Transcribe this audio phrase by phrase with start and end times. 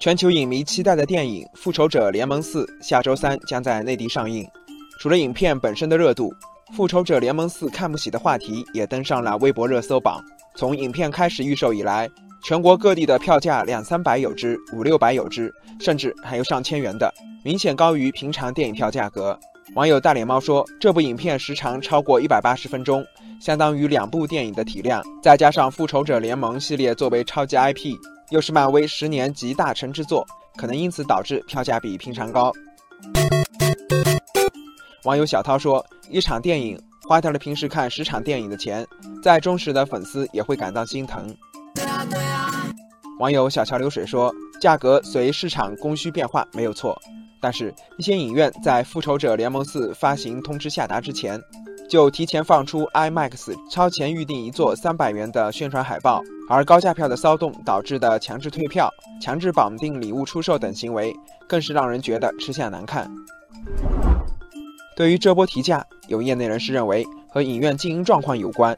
[0.00, 4.48] 全球影迷期待的电影《复仇者联盟四》下周三将在内地上映。
[4.98, 6.32] 除了影片本身的热度，
[6.74, 10.24] 《复仇者联盟四》看不起的话题也登上了微博热搜榜。
[10.56, 12.08] 从影片开始预售以来，
[12.42, 17.12] 全国各地的票价两三百有之，五六百有之，甚至还有上千元的，
[17.44, 19.38] 明显高于平常电影票价格。
[19.74, 23.04] 网友大脸猫说：“这部影片时长超过一百八十分钟，
[23.38, 27.92] 相当于两部电影的体量，再加上《复仇者联盟》系列作为超级 IP。”
[28.30, 30.24] 又是漫威十年集大成之作，
[30.56, 32.52] 可能因此导致票价比平常高。
[35.04, 38.86] 网友小涛说：“一场电影花掉了平时看十场电影的钱，
[39.22, 41.36] 再忠实的粉丝也会感到心疼。”
[43.18, 46.96] 网友小桥流水说：“价格随市场供需变化没有错，
[47.40, 51.40] 但是一些影院在《复仇者联盟四》发行通知下达之前。”
[51.90, 58.88] 就提前放出 IMAX 超前预定一座三百元的宣传海报，而高价票的骚动导致的强制退票、
[59.20, 61.12] 强制绑定礼物出售等行为，
[61.48, 63.10] 更是让人觉得吃相难看。
[64.94, 68.76] 对于这波提价，有业内人士认为和影院经营状况有关。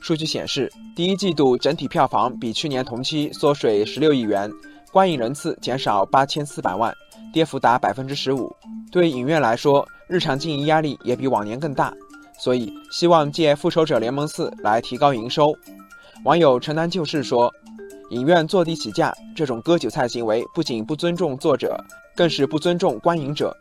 [0.00, 4.48] 数据显示，第一季度整体票房比去年同期缩水十六亿元，
[4.92, 6.94] 观影人次减少八千四百万，
[7.32, 8.54] 跌幅达百分之十五。
[8.92, 11.92] 对影院来说，日常经营压力也比往年更大。
[12.42, 15.56] 所以，希望借《复仇者联盟四》来提高营收。
[16.24, 17.48] 网友城南旧事说
[18.10, 21.78] ：“影院坐地起价这种割韭菜行为，不仅不尊重作者，
[22.16, 23.56] 更是不尊重观影者。”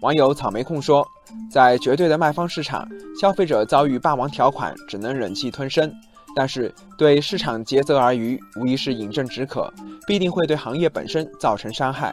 [0.00, 1.06] 网友草莓控说
[1.52, 2.88] ：“在绝对的卖方市场，
[3.20, 5.86] 消费者遭遇霸王条款，只能忍气吞声；
[6.34, 9.70] 但是对市场竭泽而渔，无疑是饮鸩止渴，
[10.06, 12.10] 必定会对行业本身造成伤害。”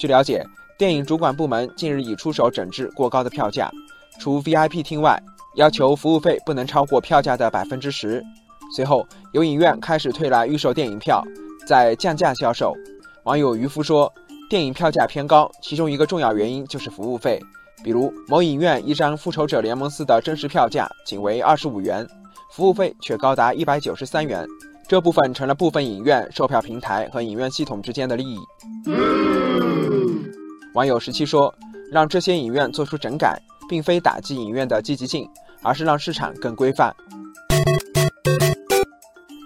[0.00, 0.42] 据了解。
[0.80, 3.70] 电影主管部门近日已出手整治过高的票价，
[4.18, 5.22] 除 VIP 厅外，
[5.56, 8.24] 要求服务费不能超过票价的百分之十。
[8.74, 11.22] 随后，有影院开始推来预售电影票，
[11.66, 12.72] 再降价销售。
[13.24, 14.10] 网友渔夫说，
[14.48, 17.38] 电影票价偏高，其中一个重要原因就是服务费。
[17.84, 22.08] 比如，某影院一张《复仇者联盟四》的真实票价仅为二十五元，
[22.52, 24.46] 服务费却高达一百九十三元，
[24.88, 28.38] 这部分成了部分影院、售票平台和影院系统之间的利益。
[30.74, 31.52] 网友十七说
[31.90, 33.36] ：“让这些影院做出整改，
[33.68, 35.28] 并非打击影院的积极性，
[35.62, 36.94] 而是让市场更规范。”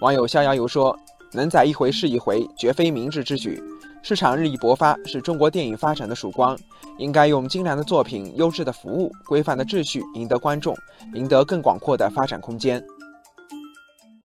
[0.02, 0.94] 网友逍遥游说
[1.32, 3.58] ：“能宰一回是一回，绝非明智之举。
[4.02, 6.54] 市场日益勃发，是中国电影发展的曙光，
[6.98, 10.76] 应该用精良的作品、优质的服务、规范的秩序赢得观众，
[11.14, 12.84] 赢得更广阔的发展空间。”